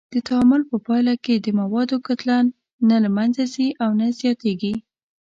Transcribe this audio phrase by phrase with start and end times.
[0.13, 2.37] د تعامل په پایله کې د موادو کتله
[2.89, 4.73] نه منځه ځي او نه زیاتیږي.